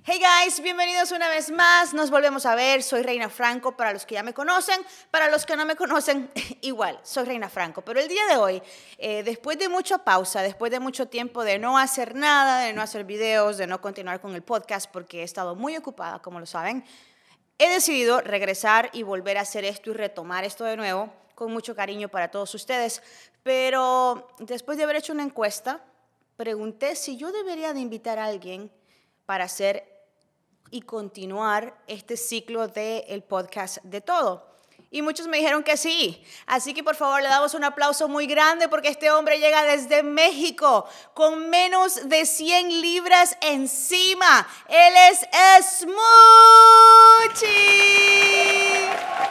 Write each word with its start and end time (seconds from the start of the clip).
Hey 0.00 0.18
guys, 0.18 0.60
bienvenidos 0.60 1.12
una 1.12 1.28
vez 1.28 1.50
más. 1.50 1.94
Nos 1.94 2.10
volvemos 2.10 2.44
a 2.46 2.56
ver. 2.56 2.82
Soy 2.82 3.02
Reina 3.02 3.28
Franco 3.28 3.76
para 3.76 3.92
los 3.92 4.04
que 4.04 4.14
ya 4.14 4.24
me 4.24 4.34
conocen. 4.34 4.80
Para 5.12 5.30
los 5.30 5.46
que 5.46 5.54
no 5.54 5.64
me 5.64 5.76
conocen, 5.76 6.28
igual, 6.62 6.98
soy 7.04 7.24
Reina 7.24 7.48
Franco. 7.48 7.82
Pero 7.82 8.00
el 8.00 8.08
día 8.08 8.26
de 8.26 8.36
hoy, 8.36 8.62
eh, 8.98 9.22
después 9.22 9.58
de 9.58 9.68
mucha 9.68 9.98
pausa, 9.98 10.42
después 10.42 10.72
de 10.72 10.80
mucho 10.80 11.06
tiempo 11.06 11.44
de 11.44 11.58
no 11.58 11.78
hacer 11.78 12.16
nada, 12.16 12.60
de 12.60 12.72
no 12.72 12.82
hacer 12.82 13.04
videos, 13.04 13.58
de 13.58 13.68
no 13.68 13.80
continuar 13.80 14.20
con 14.20 14.34
el 14.34 14.42
podcast, 14.42 14.90
porque 14.90 15.20
he 15.20 15.24
estado 15.24 15.54
muy 15.54 15.76
ocupada, 15.76 16.20
como 16.20 16.40
lo 16.40 16.46
saben, 16.46 16.84
he 17.58 17.68
decidido 17.68 18.22
regresar 18.22 18.90
y 18.92 19.04
volver 19.04 19.38
a 19.38 19.42
hacer 19.42 19.64
esto 19.64 19.90
y 19.90 19.92
retomar 19.92 20.42
esto 20.44 20.64
de 20.64 20.76
nuevo 20.76 21.12
con 21.36 21.52
mucho 21.52 21.76
cariño 21.76 22.08
para 22.08 22.30
todos 22.30 22.52
ustedes. 22.54 23.02
Pero 23.44 24.26
después 24.40 24.78
de 24.78 24.84
haber 24.84 24.96
hecho 24.96 25.12
una 25.12 25.22
encuesta, 25.22 25.84
pregunté 26.36 26.96
si 26.96 27.16
yo 27.18 27.30
debería 27.30 27.72
de 27.72 27.80
invitar 27.80 28.18
a 28.18 28.24
alguien 28.24 28.72
para 29.26 29.44
hacer 29.44 29.88
y 30.70 30.82
continuar 30.82 31.82
este 31.86 32.16
ciclo 32.16 32.68
del 32.68 33.04
el 33.08 33.22
podcast 33.22 33.78
de 33.84 34.00
todo. 34.00 34.51
Y 34.94 35.00
muchos 35.00 35.26
me 35.26 35.38
dijeron 35.38 35.62
que 35.62 35.78
sí. 35.78 36.22
Así 36.46 36.74
que 36.74 36.84
por 36.84 36.94
favor 36.94 37.22
le 37.22 37.28
damos 37.30 37.54
un 37.54 37.64
aplauso 37.64 38.08
muy 38.08 38.26
grande 38.26 38.68
porque 38.68 38.88
este 38.88 39.10
hombre 39.10 39.38
llega 39.38 39.64
desde 39.64 40.02
México 40.02 40.86
con 41.14 41.48
menos 41.48 42.10
de 42.10 42.26
100 42.26 42.82
libras 42.82 43.34
encima. 43.40 44.46
Él 44.68 44.92
es 45.10 45.20
Smoochie. 45.78 46.02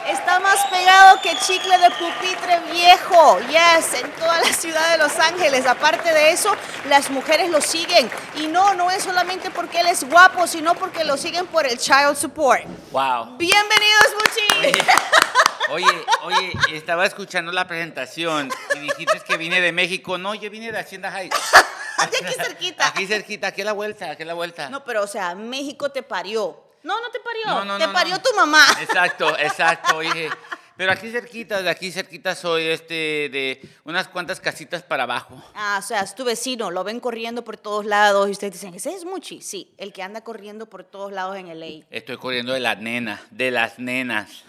Está 0.08 0.40
más 0.40 0.66
pegado 0.66 1.20
que 1.22 1.36
chicle 1.46 1.78
de 1.78 1.90
pupitre 1.90 2.58
viejo. 2.72 3.38
Yes, 3.42 3.94
en 4.02 4.10
toda 4.16 4.40
la 4.40 4.52
ciudad 4.52 4.90
de 4.90 4.98
Los 4.98 5.16
Ángeles. 5.20 5.64
Aparte 5.64 6.12
de 6.12 6.32
eso, 6.32 6.56
las 6.88 7.08
mujeres 7.08 7.50
lo 7.50 7.60
siguen. 7.60 8.10
Y 8.34 8.48
no, 8.48 8.74
no 8.74 8.90
es 8.90 9.04
solamente 9.04 9.52
porque 9.52 9.78
él 9.78 9.86
es 9.86 10.02
guapo, 10.02 10.48
sino 10.48 10.74
porque 10.74 11.04
lo 11.04 11.16
siguen 11.16 11.46
por 11.46 11.66
el 11.68 11.78
child 11.78 12.16
support. 12.16 12.64
Wow. 12.90 13.36
Bienvenido, 13.36 14.00
Smoochie. 14.10 14.84
Oye, 15.72 15.86
oye, 16.24 16.52
estaba 16.72 17.06
escuchando 17.06 17.50
la 17.50 17.66
presentación 17.66 18.50
y 18.76 18.80
dijiste 18.80 19.22
que 19.26 19.38
vine 19.38 19.58
de 19.62 19.72
México. 19.72 20.18
No, 20.18 20.34
yo 20.34 20.50
vine 20.50 20.70
de 20.70 20.78
Hacienda 20.78 21.18
Heights. 21.18 21.36
De 22.10 22.16
aquí 22.18 22.34
cerquita. 22.34 22.88
Aquí 22.88 23.06
cerquita, 23.06 23.46
aquí 23.46 23.62
a 23.62 23.64
la 23.64 23.72
vuelta, 23.72 24.10
aquí 24.10 24.22
a 24.22 24.26
la 24.26 24.34
vuelta. 24.34 24.68
No, 24.68 24.84
pero 24.84 25.04
o 25.04 25.06
sea, 25.06 25.34
México 25.34 25.90
te 25.90 26.02
parió. 26.02 26.62
No, 26.82 27.00
no 27.00 27.10
te 27.10 27.20
parió. 27.20 27.46
No, 27.46 27.64
no, 27.64 27.78
te 27.78 27.86
no, 27.86 27.92
parió 27.92 28.18
tu 28.20 28.34
mamá. 28.34 28.64
Exacto, 28.80 29.38
exacto. 29.38 29.96
Oye, 29.98 30.28
pero 30.76 30.92
aquí 30.92 31.10
cerquita, 31.10 31.62
de 31.62 31.70
aquí 31.70 31.92
cerquita 31.92 32.34
soy 32.34 32.64
este 32.64 33.28
de 33.30 33.66
unas 33.84 34.08
cuantas 34.08 34.40
casitas 34.40 34.82
para 34.82 35.04
abajo. 35.04 35.42
Ah, 35.54 35.78
o 35.78 35.86
sea, 35.86 36.00
es 36.00 36.14
tu 36.14 36.24
vecino, 36.24 36.70
lo 36.70 36.82
ven 36.82 36.98
corriendo 36.98 37.44
por 37.44 37.56
todos 37.56 37.86
lados 37.86 38.28
y 38.28 38.32
ustedes 38.32 38.54
dicen, 38.54 38.74
ese 38.74 38.92
es 38.94 39.04
Muchi. 39.04 39.40
Sí, 39.40 39.72
el 39.78 39.92
que 39.92 40.02
anda 40.02 40.22
corriendo 40.22 40.66
por 40.66 40.84
todos 40.84 41.12
lados 41.12 41.36
en 41.36 41.48
LA. 41.48 41.86
Estoy 41.90 42.16
corriendo 42.16 42.52
de 42.52 42.60
las 42.60 42.78
nenas, 42.78 43.20
de 43.30 43.50
las 43.50 43.78
nenas. 43.78 44.44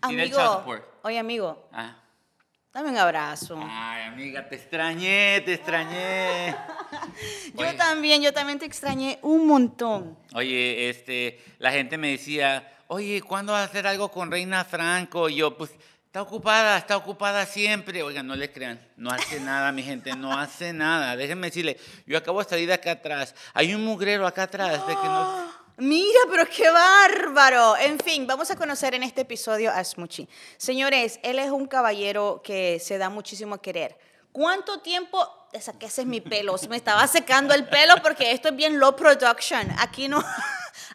Amigo, 0.00 0.64
oye 1.02 1.18
amigo, 1.18 1.68
Ah. 1.72 1.96
dame 2.72 2.90
un 2.90 2.98
abrazo. 2.98 3.58
Ay, 3.60 4.02
amiga, 4.04 4.48
te 4.48 4.56
extrañé, 4.56 5.40
te 5.44 5.54
extrañé. 5.54 6.54
Yo 7.54 7.60
oye. 7.66 7.74
también, 7.74 8.22
yo 8.22 8.32
también 8.32 8.58
te 8.58 8.64
extrañé 8.66 9.18
un 9.22 9.46
montón. 9.46 10.16
Oye, 10.34 10.88
este, 10.88 11.42
la 11.58 11.72
gente 11.72 11.98
me 11.98 12.10
decía, 12.12 12.70
oye, 12.86 13.20
¿cuándo 13.22 13.52
vas 13.52 13.62
a 13.62 13.64
hacer 13.64 13.86
algo 13.86 14.10
con 14.10 14.30
Reina 14.30 14.64
Franco? 14.64 15.28
Y 15.28 15.36
yo, 15.36 15.56
pues, 15.56 15.72
está 16.06 16.22
ocupada, 16.22 16.78
está 16.78 16.96
ocupada 16.96 17.44
siempre. 17.46 18.02
Oigan, 18.02 18.26
no 18.26 18.36
le 18.36 18.52
crean, 18.52 18.80
no 18.96 19.10
hace 19.10 19.40
nada, 19.40 19.72
mi 19.72 19.82
gente, 19.82 20.14
no 20.14 20.32
hace 20.38 20.72
nada. 20.72 21.16
Déjenme 21.16 21.48
decirle, 21.48 21.76
yo 22.06 22.16
acabo 22.18 22.42
de 22.42 22.48
salir 22.48 22.68
de 22.68 22.74
acá 22.74 22.92
atrás. 22.92 23.34
Hay 23.54 23.74
un 23.74 23.84
mugrero 23.84 24.26
acá 24.26 24.44
atrás 24.44 24.86
de 24.86 24.94
que 24.94 25.04
no... 25.04 25.57
Mira, 25.80 26.18
pero 26.28 26.44
qué 26.44 26.68
bárbaro. 26.68 27.76
En 27.76 28.00
fin, 28.00 28.26
vamos 28.26 28.50
a 28.50 28.56
conocer 28.56 28.96
en 28.96 29.04
este 29.04 29.20
episodio 29.20 29.70
a 29.70 29.84
Smoochie. 29.84 30.28
Señores, 30.56 31.20
él 31.22 31.38
es 31.38 31.50
un 31.50 31.68
caballero 31.68 32.40
que 32.42 32.80
se 32.80 32.98
da 32.98 33.08
muchísimo 33.08 33.54
a 33.54 33.62
querer. 33.62 33.96
¿Cuánto 34.32 34.80
tiempo? 34.80 35.24
Que 35.78 35.86
ese 35.86 36.00
es 36.00 36.06
mi 36.06 36.20
pelo. 36.20 36.58
Se 36.58 36.68
me 36.68 36.76
estaba 36.76 37.06
secando 37.06 37.54
el 37.54 37.68
pelo 37.68 37.94
porque 38.02 38.32
esto 38.32 38.48
es 38.48 38.56
bien 38.56 38.80
low 38.80 38.96
production. 38.96 39.70
Aquí 39.78 40.08
no, 40.08 40.20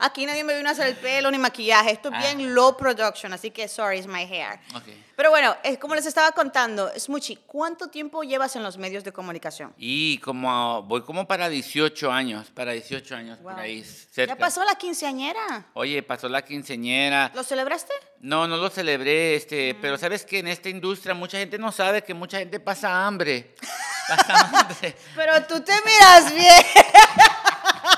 aquí 0.06 0.26
nadie 0.26 0.44
me 0.44 0.56
vino 0.56 0.70
a 0.70 0.72
hacer 0.74 0.88
el 0.88 0.96
pelo 0.96 1.32
ni 1.32 1.38
maquillaje. 1.38 1.92
Esto 1.92 2.10
es 2.10 2.16
Ah. 2.16 2.20
bien 2.34 2.54
low 2.54 2.76
production, 2.78 3.34
así 3.34 3.52
que 3.52 3.68
sorry, 3.68 3.98
it's 4.00 4.08
my 4.08 4.24
hair. 4.24 4.60
Ok. 4.76 4.84
Pero 5.16 5.30
bueno, 5.30 5.56
es 5.64 5.78
como 5.78 5.94
les 5.94 6.06
estaba 6.08 6.32
contando, 6.32 6.92
Smoochie, 6.98 7.38
¿cuánto 7.46 7.88
tiempo 7.90 8.24
llevas 8.24 8.56
en 8.56 8.64
los 8.64 8.78
medios 8.78 9.04
de 9.04 9.12
comunicación? 9.12 9.72
Y 9.78 10.18
como, 10.20 10.82
voy 10.84 11.04
como 11.04 11.28
para 11.28 11.50
18 11.50 12.12
años, 12.12 12.50
para 12.50 12.72
18 12.72 13.16
años, 13.16 13.38
por 13.38 13.54
Wow. 13.54 13.62
ahí, 13.62 13.84
cerca. 13.84 14.34
¿Ya 14.34 14.40
pasó 14.40 14.64
la 14.64 14.74
quinceañera? 14.76 15.68
Oye, 15.74 16.02
pasó 16.02 16.28
la 16.30 16.42
quinceñera. 16.44 17.32
¿Lo 17.36 17.44
celebraste? 17.44 17.94
No, 18.22 18.48
no 18.48 18.58
lo 18.58 18.70
celebré, 18.72 19.34
Mm. 19.34 19.38
este, 19.38 19.76
pero 19.76 19.98
sabes 20.00 20.26
que 20.26 20.40
en 20.40 20.48
esta 20.48 20.70
industria 20.70 21.14
mucha 21.14 21.38
gente 21.38 21.58
no 21.60 21.72
sabe 21.72 22.04
que 22.04 22.14
mucha 22.16 22.40
gente 22.40 22.60
pasa 22.60 23.06
hambre. 23.06 23.54
Pasa 24.10 24.34
hambre. 24.60 24.96
Pero 25.16 25.44
tú 25.46 25.62
te 25.62 25.72
miras 25.86 26.34
bien. 26.36 26.66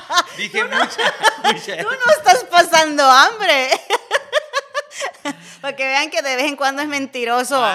Dije 0.37 0.63
mucha, 0.63 1.13
mucha. 1.43 1.77
Tú 1.77 1.89
no 1.89 2.13
estás 2.17 2.43
pasando 2.45 3.03
hambre. 3.03 3.69
Para 5.61 5.75
que 5.75 5.85
vean 5.85 6.09
que 6.09 6.21
de 6.21 6.35
vez 6.35 6.45
en 6.45 6.55
cuando 6.55 6.81
es 6.81 6.87
mentiroso. 6.87 7.59
Wow. 7.59 7.69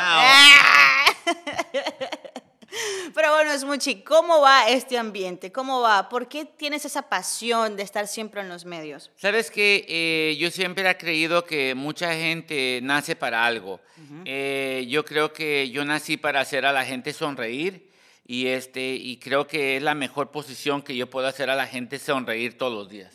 Pero 3.15 3.35
bueno, 3.35 3.53
es 3.53 3.63
Smuchi, 3.63 4.03
¿cómo 4.03 4.41
va 4.41 4.69
este 4.69 4.97
ambiente? 4.97 5.51
¿Cómo 5.51 5.81
va? 5.81 6.09
¿Por 6.09 6.29
qué 6.29 6.45
tienes 6.45 6.85
esa 6.85 7.03
pasión 7.03 7.77
de 7.77 7.83
estar 7.83 8.07
siempre 8.07 8.41
en 8.41 8.49
los 8.49 8.65
medios? 8.65 9.11
Sabes 9.17 9.51
que 9.51 9.85
eh, 9.89 10.37
yo 10.39 10.51
siempre 10.51 10.89
he 10.89 10.97
creído 10.97 11.45
que 11.45 11.75
mucha 11.75 12.15
gente 12.15 12.79
nace 12.83 13.17
para 13.17 13.45
algo. 13.45 13.81
Eh, 14.25 14.87
yo 14.89 15.05
creo 15.05 15.33
que 15.33 15.69
yo 15.71 15.85
nací 15.85 16.17
para 16.17 16.41
hacer 16.41 16.65
a 16.65 16.73
la 16.73 16.85
gente 16.85 17.13
sonreír 17.13 17.91
y 18.27 18.47
este 18.49 18.95
y 18.95 19.19
creo 19.19 19.47
que 19.47 19.77
es 19.77 19.83
la 19.83 19.95
mejor 19.95 20.31
posición 20.31 20.83
que 20.83 20.95
yo 20.97 21.09
puedo 21.11 21.27
hacer 21.27 21.51
a 21.51 21.55
la 21.57 21.67
gente 21.67 21.99
sonreír 21.99 22.57
todos 22.59 22.73
los 22.73 22.89
días. 22.89 23.13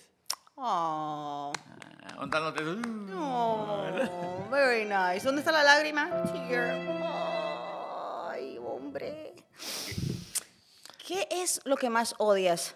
Oh, 0.55 1.51
Ah, 2.07 2.15
contándote- 2.17 2.63
oh, 3.13 4.47
very 4.51 4.85
nice. 4.85 5.25
¿Dónde 5.25 5.41
está 5.41 5.51
la 5.51 5.63
lágrima? 5.63 6.09
Ay, 8.31 8.57
hombre. 8.59 9.33
¿Qué 11.05 11.27
es 11.31 11.61
lo 11.65 11.75
que 11.77 11.89
más 11.89 12.15
odias? 12.17 12.75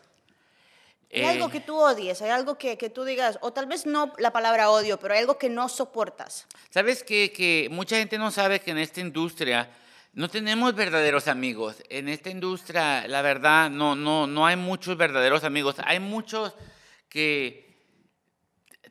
¿Hay 1.11 1.21
Eh, 1.21 1.27
algo 1.27 1.49
que 1.49 1.59
tú 1.59 1.75
odies? 1.77 2.21
¿Hay 2.21 2.29
algo 2.29 2.57
que, 2.57 2.77
que 2.77 2.89
tú 2.89 3.03
digas? 3.03 3.39
O 3.41 3.51
tal 3.51 3.65
vez 3.65 3.85
no 3.87 4.13
la 4.19 4.31
palabra 4.31 4.69
odio, 4.69 4.99
pero 4.99 5.13
hay 5.15 5.21
algo 5.21 5.37
que 5.39 5.49
no 5.49 5.67
soportas. 5.69 6.45
Sabes 6.69 7.03
que, 7.03 7.31
que 7.31 7.67
mucha 7.71 7.95
gente 7.97 8.17
no 8.19 8.29
sabe 8.31 8.59
que 8.59 8.71
en 8.71 8.77
esta 8.77 8.99
industria 9.01 9.69
no 10.13 10.29
tenemos 10.29 10.75
verdaderos 10.75 11.27
amigos. 11.27 11.77
En 11.89 12.09
esta 12.09 12.29
industria, 12.29 13.07
la 13.07 13.21
verdad, 13.21 13.69
no, 13.69 13.95
no, 13.95 14.27
no 14.27 14.45
hay 14.45 14.55
muchos 14.55 14.97
verdaderos 14.97 15.43
amigos. 15.43 15.75
Hay 15.85 15.99
muchos 15.99 16.53
que 17.07 17.69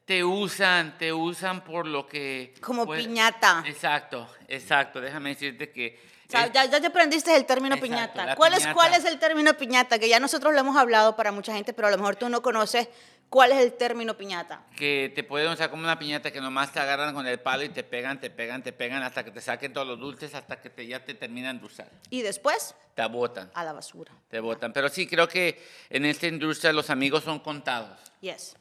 te 0.04 0.24
usan, 0.24 0.96
te 0.96 1.12
usan 1.12 1.62
por 1.62 1.86
lo 1.86 2.06
que... 2.06 2.54
Como 2.62 2.86
pues- 2.86 3.04
piñata. 3.04 3.62
Exacto, 3.66 4.28
exacto. 4.48 5.00
Déjame 5.00 5.30
decirte 5.30 5.70
que... 5.70 6.00
O 6.26 6.30
sea, 6.30 6.46
es- 6.46 6.52
ya, 6.52 6.64
ya 6.66 6.80
te 6.80 6.86
aprendiste 6.86 7.34
el 7.36 7.44
término 7.44 7.74
Exacto, 7.74 7.94
piñata. 7.94 8.34
¿Cuál, 8.36 8.52
Es, 8.54 8.60
piñata. 8.60 8.74
¿Cuál 8.74 8.94
es 8.94 9.04
el 9.04 9.18
término 9.18 9.54
piñata? 9.54 9.98
Que 9.98 10.08
ya 10.08 10.20
nosotros 10.20 10.54
lo 10.54 10.60
hemos 10.60 10.76
hablado 10.76 11.16
para 11.16 11.32
mucha 11.32 11.52
gente, 11.52 11.72
pero 11.72 11.88
a 11.88 11.90
lo 11.90 11.98
mejor 11.98 12.16
tú 12.16 12.28
no 12.28 12.42
conoces 12.42 12.88
cuál 13.28 13.52
es 13.52 13.58
el 13.58 13.72
término 13.74 14.16
piñata. 14.16 14.62
que 14.76 15.12
te 15.14 15.22
pueden 15.22 15.50
usar 15.52 15.70
como 15.70 15.82
una 15.82 15.98
piñata 15.98 16.30
que 16.30 16.40
nomás 16.40 16.72
te 16.72 16.80
agarran 16.80 17.14
con 17.14 17.26
el 17.26 17.38
palo 17.40 17.62
y 17.64 17.68
te 17.68 17.82
pegan, 17.84 18.20
te 18.20 18.30
pegan, 18.30 18.62
te 18.62 18.72
pegan 18.72 19.02
hasta 19.02 19.24
que 19.24 19.30
te 19.30 19.40
saquen 19.40 19.72
todos 19.72 19.86
los 19.86 19.98
dulces, 19.98 20.34
hasta 20.34 20.60
que 20.60 20.70
te, 20.70 20.86
ya 20.86 21.04
te 21.04 21.14
terminan 21.14 21.58
de 21.60 21.66
usar. 21.66 21.90
Y 22.10 22.22
después, 22.22 22.74
Te 22.94 23.06
botan. 23.06 23.50
a 23.54 23.64
la 23.64 23.72
basura. 23.72 24.12
Te 24.28 24.40
votan. 24.40 24.72
Pero 24.72 24.88
sí, 24.88 25.06
creo 25.06 25.28
que 25.28 25.62
en 25.90 26.04
esta 26.04 26.26
industria 26.26 26.72
los 26.72 26.90
amigos 26.90 27.24
son 27.24 27.38
contados. 27.40 27.98
Yes. 28.20 28.56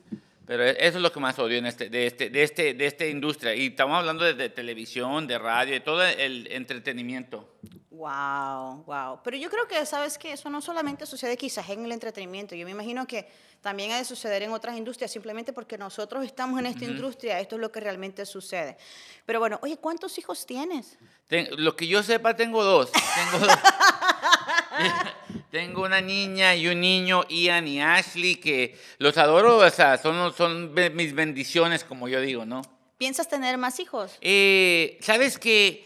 Pero 0.47 0.63
e- 0.63 0.77
eso 0.79 0.97
es 0.97 1.03
lo 1.03 1.11
que 1.11 1.19
más 1.19 1.37
odio 1.39 1.57
en 1.57 1.65
este, 1.65 1.89
de, 1.89 2.07
este, 2.07 2.29
de, 2.29 2.41
este, 2.43 2.73
de 2.73 2.85
esta 2.87 3.05
industria. 3.05 3.53
Y 3.53 3.67
estamos 3.67 3.97
hablando 3.99 4.23
de, 4.23 4.33
de 4.33 4.49
televisión, 4.49 5.27
de 5.27 5.37
radio, 5.37 5.73
de 5.73 5.81
todo 5.81 6.01
el 6.03 6.47
entretenimiento. 6.49 7.57
Wow, 7.91 8.83
wow. 8.85 9.19
Pero 9.23 9.37
yo 9.37 9.49
creo 9.49 9.67
que, 9.67 9.83
¿sabes 9.85 10.17
que 10.17 10.31
Eso 10.31 10.49
no 10.49 10.61
solamente 10.61 11.05
sucede 11.05 11.35
quizás 11.35 11.67
en 11.69 11.83
el 11.83 11.91
entretenimiento. 11.91 12.55
Yo 12.55 12.63
me 12.65 12.71
imagino 12.71 13.05
que 13.07 13.27
también 13.61 13.91
ha 13.91 13.97
de 13.97 14.05
suceder 14.05 14.43
en 14.43 14.51
otras 14.51 14.77
industrias, 14.77 15.11
simplemente 15.11 15.51
porque 15.51 15.77
nosotros 15.77 16.23
estamos 16.23 16.59
en 16.59 16.67
esta 16.67 16.85
industria. 16.85 17.39
Esto 17.39 17.55
es 17.55 17.61
lo 17.61 17.71
que 17.71 17.79
realmente 17.79 18.25
sucede. 18.25 18.77
Pero 19.25 19.39
bueno, 19.39 19.59
oye, 19.63 19.77
¿cuántos 19.77 20.17
hijos 20.19 20.45
tienes? 20.45 20.97
Ten- 21.27 21.49
lo 21.57 21.75
que 21.75 21.87
yo 21.87 22.03
sepa, 22.03 22.35
tengo 22.35 22.63
dos. 22.63 22.91
Tengo 22.91 23.45
dos. 23.45 23.57
tengo 25.51 25.83
una 25.83 26.01
niña 26.01 26.55
y 26.55 26.67
un 26.67 26.81
niño, 26.81 27.23
Ian 27.29 27.67
y 27.67 27.81
Ashley, 27.81 28.35
que 28.35 28.77
los 28.99 29.17
adoro, 29.17 29.57
o 29.57 29.69
sea, 29.69 29.97
son, 29.97 30.73
mis 30.95 31.13
bendiciones, 31.13 31.83
como 31.83 32.07
yo 32.07 32.19
digo, 32.21 32.45
¿no? 32.45 32.61
¿Piensas 32.97 33.29
tener 33.29 33.57
más 33.57 33.79
hijos? 33.79 34.17
Eh, 34.21 34.97
Sabes 35.01 35.37
que 35.37 35.85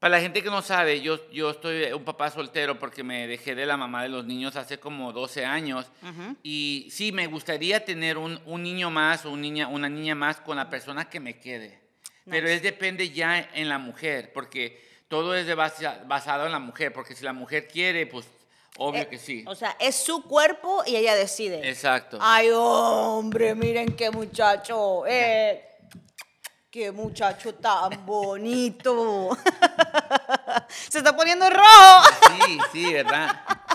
Para 0.00 0.16
la 0.16 0.20
gente 0.20 0.42
que 0.42 0.50
no 0.50 0.62
sabe, 0.62 1.00
yo, 1.00 1.30
yo 1.30 1.50
estoy 1.50 1.92
un 1.92 2.02
papá 2.04 2.28
soltero 2.28 2.76
porque 2.76 3.04
me 3.04 3.28
dejé 3.28 3.54
de 3.54 3.64
la 3.66 3.76
mamá 3.76 4.02
de 4.02 4.08
los 4.08 4.24
niños 4.24 4.56
hace 4.56 4.78
como 4.80 5.12
12 5.12 5.44
años. 5.44 5.86
Y 6.42 6.88
sí, 6.90 7.12
me 7.12 7.28
gustaría 7.28 7.84
tener 7.84 8.18
un, 8.18 8.40
un 8.46 8.64
niño 8.64 8.90
más 8.90 9.24
o 9.24 9.30
un 9.30 9.40
niña, 9.40 9.68
una 9.68 9.88
niña 9.88 10.16
más 10.16 10.38
con 10.38 10.56
la 10.56 10.68
persona 10.68 11.08
que 11.08 11.20
me 11.20 11.38
quede. 11.38 11.78
Pero 12.28 12.42
Nice. 12.48 12.54
es 12.56 12.62
depende 12.64 13.10
ya 13.10 13.48
en 13.54 13.68
la 13.68 13.78
mujer, 13.78 14.32
porque 14.32 14.82
todo 15.06 15.36
es 15.36 15.46
de 15.46 15.54
base- 15.54 15.88
basado 16.06 16.46
en 16.46 16.52
la 16.52 16.58
mujer, 16.58 16.92
porque 16.92 17.14
si 17.14 17.22
la 17.24 17.32
mujer 17.32 17.68
quiere, 17.68 18.06
pues 18.06 18.26
obvio 18.78 19.02
Eh, 19.02 19.08
que 19.08 19.18
sí. 19.18 19.44
O 19.46 19.54
sea, 19.54 19.76
es 19.78 19.96
su 19.96 20.22
cuerpo 20.24 20.82
y 20.86 20.96
ella 20.96 21.14
decide. 21.14 21.68
Exacto. 21.68 22.18
Ay, 22.20 22.50
hombre, 22.54 23.54
miren 23.54 23.94
qué 23.96 24.10
muchacho. 24.10 25.04
eh, 25.06 25.68
qué 26.70 26.90
muchacho 26.90 27.54
tan 27.54 28.04
bonito. 28.06 29.28
Se 30.68 30.98
está 30.98 31.14
poniendo 31.14 31.48
rojo. 31.50 32.08
Sí, 32.46 32.58
sí, 32.72 32.92
¿verdad? 32.92 33.28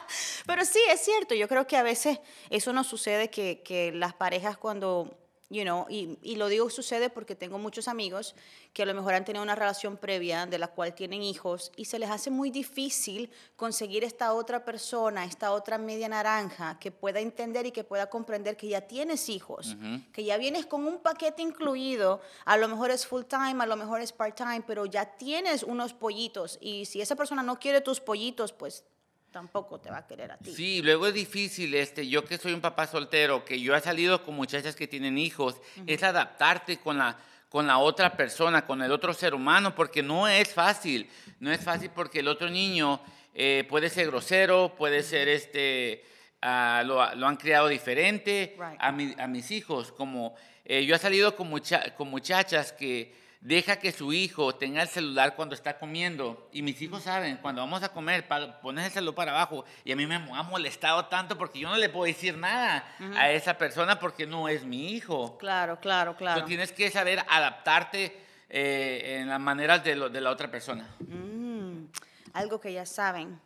Pero 0.48 0.66
sí, 0.66 0.80
es 0.90 1.02
cierto. 1.02 1.36
Yo 1.36 1.48
creo 1.48 1.68
que 1.68 1.78
a 1.78 1.84
veces 1.84 2.20
eso 2.50 2.74
nos 2.74 2.88
sucede 2.88 3.30
que, 3.30 3.62
que 3.64 3.92
las 3.92 4.14
parejas 4.14 4.58
cuando, 4.58 5.16
you 5.50 5.64
know, 5.64 5.86
y, 5.90 6.18
y 6.22 6.36
lo 6.36 6.48
digo 6.48 6.70
sucede 6.70 7.10
porque 7.10 7.36
tengo 7.36 7.58
muchos 7.58 7.88
amigos 7.88 8.36
que 8.74 8.84
a 8.84 8.86
lo 8.86 8.94
mejor 8.94 9.14
han 9.14 9.24
tenido 9.24 9.44
una 9.44 9.56
relación 9.56 9.98
previa 9.98 10.46
de 10.46 10.60
la 10.60 10.68
cual 10.68 10.94
tienen 10.94 11.24
hijos 11.24 11.72
y 11.76 11.86
se 11.86 12.00
les 12.00 12.10
hace 12.10 12.30
muy 12.30 12.52
difícil 12.52 13.32
conseguir 13.56 14.04
esta 14.04 14.34
otra 14.34 14.66
persona, 14.66 15.24
esta 15.26 15.52
otra 15.52 15.78
media 15.78 16.10
naranja 16.10 16.78
que 16.80 16.92
pueda 16.92 17.20
entender 17.20 17.66
y 17.66 17.72
que 17.72 17.84
pueda 17.84 18.10
comprender 18.10 18.58
que 18.58 18.68
ya 18.68 18.82
tienes 18.82 19.30
hijos, 19.30 19.78
que 20.12 20.24
ya 20.24 20.38
vienes 20.38 20.66
con 20.66 20.86
un 20.86 21.00
paquete 21.00 21.42
incluido, 21.42 22.22
a 22.46 22.58
lo 22.58 22.68
mejor 22.68 22.92
es 22.92 23.08
full 23.08 23.24
time, 23.24 23.64
a 23.64 23.66
lo 23.66 23.78
mejor 23.78 24.02
es 24.02 24.12
part 24.12 24.36
time, 24.36 24.64
pero 24.68 24.86
ya 24.86 25.06
tienes 25.06 25.64
unos 25.64 25.94
pollitos 25.94 26.58
y 26.62 26.86
si 26.86 27.02
esa 27.02 27.16
persona 27.16 27.42
no 27.42 27.58
quiere 27.58 27.82
tus 27.82 28.02
pollitos, 28.02 28.52
pues 28.52 28.84
tampoco 29.32 29.80
te 29.80 29.90
va 29.92 29.98
a 30.00 30.08
querer 30.08 30.32
a 30.32 30.38
ti. 30.38 30.54
Sí, 30.54 30.82
luego 30.82 31.08
es 31.08 31.14
difícil, 31.14 31.74
este, 31.76 32.08
yo 32.08 32.24
que 32.26 32.38
soy 32.38 32.54
un 32.54 32.62
papá 32.62 32.88
soltero, 32.88 33.44
que 33.46 33.60
yo 33.60 33.76
he 33.76 33.82
salido 33.82 34.24
con 34.24 34.36
muchachas 34.36 34.76
que 34.76 34.88
tienen 34.88 35.18
hijos, 35.18 35.56
es 35.86 36.02
adaptarte 36.04 36.78
con 36.78 36.98
la, 36.98 37.18
con 37.50 37.68
la 37.68 37.78
otra 37.78 38.16
persona, 38.18 38.66
con 38.66 38.82
el 38.82 38.92
otro 38.92 39.14
ser 39.14 39.34
humano, 39.34 39.76
porque 39.76 40.02
no 40.02 40.28
es 40.28 40.54
fácil, 40.54 41.10
no 41.40 41.52
es 41.52 41.64
fácil 41.64 41.92
porque 41.94 42.20
el 42.20 42.28
otro 42.28 42.50
niño 42.50 43.00
eh, 43.34 43.66
puede 43.70 43.90
ser 43.90 44.08
grosero, 44.08 44.74
puede 44.76 45.04
ser, 45.04 45.28
este, 45.28 46.04
ah, 46.42 46.82
lo, 46.86 47.14
lo 47.16 47.28
han 47.28 47.36
criado 47.38 47.68
diferente 47.68 48.56
Right. 48.58 48.78
a, 48.80 48.92
mi- 48.92 49.16
a 49.20 49.28
mis 49.28 49.52
hijos, 49.52 49.92
como 49.92 50.36
eh, 50.66 50.84
yo 50.86 50.96
he 50.96 51.00
salido 51.00 51.36
con, 51.36 51.48
mucha- 51.50 51.94
con 51.96 52.10
muchachas 52.10 52.72
que 52.74 53.14
deja 53.42 53.78
que 53.80 53.92
su 53.92 54.12
hijo 54.14 54.56
tenga 54.56 54.82
el 54.82 54.88
celular 54.88 55.36
cuando 55.36 55.56
está 55.56 55.78
comiendo. 55.78 56.50
Y 56.52 56.62
mis 56.62 56.82
hijos 56.82 57.04
saben, 57.04 57.38
cuando 57.38 57.62
vamos 57.62 57.84
a 57.84 57.90
comer, 57.90 58.28
pones 58.62 58.86
el 58.86 58.92
celular 58.92 59.16
para 59.16 59.32
abajo. 59.32 59.64
Y 59.86 59.92
a 59.92 59.96
mí 59.96 60.06
me 60.08 60.16
ha 60.16 60.44
molestado 60.44 61.06
tanto 61.06 61.38
porque 61.38 61.60
yo 61.60 61.70
no 61.70 61.78
le 61.78 61.90
puedo 61.90 62.06
decir 62.06 62.38
nada 62.38 62.84
a 63.16 63.32
esa 63.32 63.58
persona 63.58 64.00
porque 64.00 64.26
no 64.26 64.48
es 64.50 64.64
mi 64.64 64.92
hijo. 64.92 65.38
Claro, 65.38 65.80
claro, 65.80 66.16
claro. 66.16 66.46
Tienes 66.46 66.72
que 66.72 66.90
saber 66.92 67.20
adaptarte 67.30 68.26
eh, 68.50 69.18
en 69.22 69.30
las 69.30 69.40
maneras 69.40 69.84
de, 69.84 69.96
lo- 69.96 70.10
de 70.10 70.22
la 70.22 70.32
otra 70.32 70.50
persona. 70.50 70.88
Mm, 71.00 71.86
algo 72.34 72.60
que 72.60 72.72
ya 72.74 72.86
saben, 72.86 73.40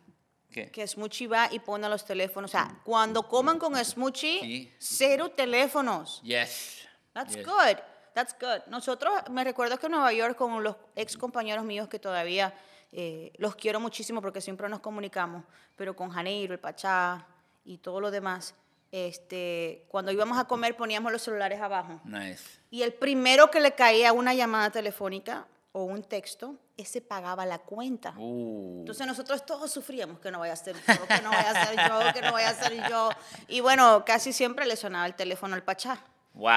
¿Qué? 0.50 0.70
que 0.70 0.86
Smoochie 0.86 1.26
va 1.28 1.48
y 1.50 1.58
pone 1.58 1.88
los 1.88 2.04
teléfonos. 2.04 2.50
O 2.50 2.52
sea, 2.52 2.78
cuando 2.84 3.22
coman 3.28 3.58
con 3.58 3.74
Smoochie, 3.84 4.40
Sí. 4.40 4.72
cero 4.78 5.30
teléfonos. 5.30 6.20
Yes. 6.22 6.86
That's 7.12 7.34
Yes. 7.36 7.44
good. 7.46 7.78
That's 8.14 8.34
good. 8.38 8.68
Nosotros, 8.68 9.12
me 9.30 9.44
recuerdo 9.44 9.78
que 9.78 9.86
en 9.86 9.92
Nueva 9.92 10.12
York 10.12 10.36
con 10.36 10.62
los 10.62 10.76
ex 10.96 11.16
compañeros 11.16 11.64
míos 11.64 11.88
que 11.88 11.98
todavía 11.98 12.54
eh, 12.92 13.32
los 13.38 13.56
quiero 13.56 13.80
muchísimo 13.80 14.20
porque 14.20 14.40
siempre 14.40 14.68
nos 14.68 14.80
comunicamos, 14.80 15.44
pero 15.76 15.96
con 15.96 16.10
Janeiro, 16.10 16.52
el 16.52 16.60
Pachá 16.60 17.26
y 17.64 17.78
todo 17.78 18.00
lo 18.00 18.10
demás, 18.10 18.54
este, 18.90 19.86
cuando 19.88 20.12
íbamos 20.12 20.36
a 20.38 20.44
comer 20.44 20.76
poníamos 20.76 21.10
los 21.10 21.22
celulares 21.22 21.60
abajo. 21.60 22.00
Nice. 22.04 22.60
Y 22.70 22.82
el 22.82 22.92
primero 22.92 23.50
que 23.50 23.60
le 23.60 23.72
caía 23.72 24.12
una 24.12 24.34
llamada 24.34 24.70
telefónica 24.70 25.46
o 25.72 25.84
un 25.84 26.02
texto, 26.02 26.56
ese 26.76 27.00
pagaba 27.00 27.46
la 27.46 27.58
cuenta. 27.58 28.14
Uh. 28.18 28.80
Entonces 28.80 29.06
nosotros 29.06 29.46
todos 29.46 29.72
sufríamos 29.72 30.20
que 30.20 30.30
no 30.30 30.40
vaya 30.40 30.52
a 30.52 30.56
ser 30.56 30.76
yo, 30.76 31.06
que 31.06 31.22
no 31.22 31.30
vaya 31.30 31.50
a 31.50 31.66
ser 31.66 31.76
yo, 31.76 32.12
que 32.12 32.20
no 32.20 32.32
vaya 32.32 32.50
a 32.50 32.54
ser 32.54 32.90
yo. 32.90 33.10
Y 33.48 33.60
bueno, 33.60 34.04
casi 34.04 34.34
siempre 34.34 34.66
le 34.66 34.76
sonaba 34.76 35.06
el 35.06 35.14
teléfono 35.14 35.54
al 35.54 35.62
Pachá. 35.62 35.98
Wow. 36.34 36.50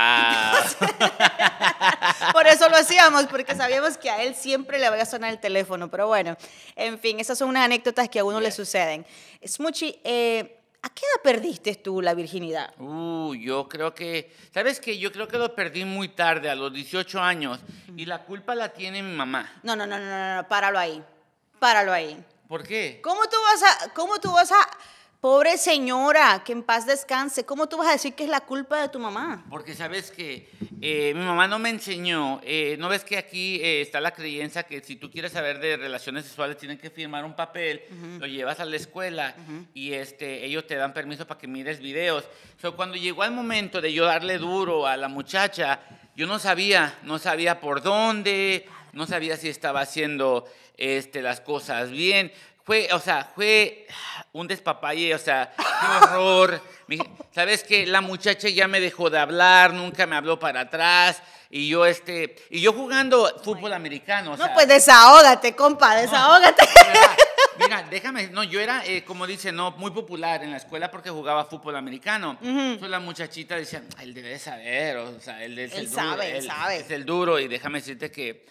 Por 2.32 2.48
eso 2.48 2.70
lo 2.70 2.78
hacíamos, 2.78 3.26
porque 3.28 3.56
sabíamos 3.56 3.98
que 3.98 4.10
a 4.10 4.24
él 4.24 4.36
siempre 4.36 4.80
le 4.80 4.86
iba 4.86 4.96
a 4.96 5.06
sonar 5.06 5.32
el 5.32 5.40
teléfono. 5.40 5.90
Pero 5.90 6.08
bueno, 6.08 6.38
en 6.76 6.98
fin, 6.98 7.20
esas 7.20 7.38
son 7.38 7.50
unas 7.50 7.66
anécdotas 7.66 8.08
que 8.10 8.20
a 8.20 8.24
uno 8.24 8.40
le 8.40 8.52
suceden. 8.52 9.06
Smoochie, 9.46 10.00
eh, 10.04 10.60
¿a 10.82 10.90
qué 10.90 11.02
edad 11.06 11.22
perdiste 11.24 11.76
tú 11.76 12.02
la 12.02 12.14
virginidad? 12.14 12.74
Uh, 12.80 13.36
yo 13.36 13.68
creo 13.68 13.94
que, 13.94 14.34
¿sabes 14.54 14.80
qué? 14.80 14.98
Yo 14.98 15.12
creo 15.12 15.28
que 15.28 15.38
lo 15.38 15.54
perdí 15.54 15.84
muy 15.84 16.10
tarde, 16.10 16.50
a 16.50 16.56
los 16.56 16.72
18 16.74 17.20
años, 17.20 17.60
y 17.98 18.06
la 18.06 18.24
culpa 18.24 18.56
la 18.56 18.70
tiene 18.70 19.04
mi 19.04 19.14
mamá. 19.14 19.60
No, 19.64 19.76
no, 19.76 19.86
no, 19.86 20.00
no, 20.00 20.06
no, 20.06 20.36
no, 20.36 20.48
páralo 20.48 20.80
ahí. 20.80 21.04
Páralo 21.60 21.92
ahí. 21.92 22.24
¿Por 22.48 22.64
qué? 22.64 23.02
¿Cómo 23.04 23.24
tú 23.24 23.38
vas 23.42 23.64
a, 23.64 23.94
cómo 23.94 24.20
tú 24.20 24.32
vas 24.32 24.52
a, 24.52 24.70
pobre 25.26 25.58
señora, 25.58 26.44
que 26.46 26.52
en 26.52 26.62
paz 26.62 26.86
descanse, 26.86 27.48
cómo 27.48 27.68
tú 27.68 27.78
vas 27.78 27.88
a 27.88 27.94
decir 27.94 28.14
que 28.14 28.26
es 28.26 28.30
la 28.30 28.42
culpa 28.42 28.80
de 28.80 28.90
tu 28.90 29.00
mamá? 29.00 29.44
Porque 29.50 29.74
sabes 29.74 30.12
que 30.12 30.52
eh, 30.80 31.14
mi 31.16 31.26
mamá 31.26 31.48
no 31.48 31.58
me 31.58 31.72
enseñó, 31.72 32.40
eh, 32.44 32.76
¿no 32.78 32.90
ves 32.90 33.04
que 33.04 33.18
aquí 33.18 33.56
eh, 33.56 33.82
está 33.82 34.00
la 34.00 34.12
creencia 34.12 34.62
que 34.62 34.84
si 34.84 34.98
tú 34.98 35.10
quieres 35.10 35.32
saber 35.32 35.58
de 35.58 35.78
relaciones 35.78 36.26
sexuales 36.26 36.60
tienes 36.60 36.78
que 36.80 36.92
firmar 36.92 37.26
un 37.26 37.36
papel, 37.36 37.82
lo 38.20 38.28
llevas 38.28 38.60
a 38.60 38.66
la 38.66 38.76
escuela 38.76 39.36
y 39.74 39.94
este, 39.94 40.46
ellos 40.46 40.68
te 40.68 40.76
dan 40.76 40.94
permiso 40.94 41.26
para 41.26 41.40
que 41.40 41.48
mires 41.48 41.80
videos? 41.80 42.24
So, 42.62 42.76
cuando 42.76 42.96
llegó 42.96 43.24
el 43.24 43.32
momento 43.32 43.82
de 43.82 43.92
yo 43.92 44.06
darle 44.06 44.38
duro 44.38 44.86
a 44.86 44.96
la 44.96 45.08
muchacha, 45.08 45.80
yo 46.16 46.28
no 46.28 46.38
sabía, 46.38 47.00
no 47.02 47.18
sabía 47.18 47.60
por 47.60 47.82
dónde, 47.82 48.68
no 48.94 49.08
sabía 49.08 49.38
si 49.38 49.50
estaba 49.50 49.82
haciendo 49.82 50.46
este, 50.78 51.24
las 51.24 51.42
cosas 51.42 51.90
bien. 51.90 52.32
Fue, 52.66 52.90
o 52.92 53.00
sea, 53.00 53.32
fue 53.36 53.86
un 54.34 54.48
despapalle, 54.48 55.14
o 55.14 55.20
sea, 55.20 55.54
qué 55.56 56.06
horror. 56.06 56.62
¿Sabes 57.32 57.64
qué? 57.64 57.86
La 57.86 58.02
muchacha 58.02 58.50
ya 58.50 58.68
me 58.68 58.80
dejó 58.80 59.10
de 59.10 59.20
hablar, 59.20 59.72
nunca 59.74 60.06
me 60.08 60.16
habló 60.16 60.40
para 60.40 60.62
atrás. 60.62 61.22
Y 61.52 61.68
yo, 61.70 61.86
este, 61.86 62.36
y 62.50 62.60
yo 62.62 62.74
jugando 62.74 63.40
fútbol 63.44 63.72
americano. 63.74 64.34
o 64.34 64.38
No, 64.38 64.44
sea, 64.46 64.54
pues 64.56 64.68
desahógate, 64.68 65.56
compa, 65.56 65.96
desahógate. 65.96 66.68
Mira, 66.76 67.16
mira, 67.60 67.84
déjame, 67.90 68.28
no, 68.28 68.44
yo 68.44 68.60
era, 68.60 68.84
eh, 68.86 69.04
como 69.04 69.28
dice, 69.28 69.52
no, 69.52 69.72
muy 69.78 69.92
popular 69.92 70.44
en 70.44 70.50
la 70.52 70.58
escuela 70.58 70.90
porque 70.90 71.12
jugaba 71.12 71.46
fútbol 71.46 71.76
americano. 71.76 72.38
Entonces 72.42 72.90
la 72.90 73.00
muchachita 73.00 73.56
decía, 73.56 73.84
"Ay, 73.98 74.08
él 74.08 74.14
debe 74.16 74.30
de 74.30 74.40
saber, 74.40 74.98
o 74.98 75.20
sea, 75.22 75.44
él 75.44 75.58
es 75.60 75.72
Él 75.74 75.82
el 75.82 75.90
duro. 75.92 76.02
sabe, 76.02 76.38
él 76.38 76.48
sabe. 76.48 76.78
Es 76.78 76.90
el 76.92 77.06
duro 77.06 77.40
y 77.40 77.48
déjame 77.48 77.80
decirte 77.80 78.12
que 78.12 78.46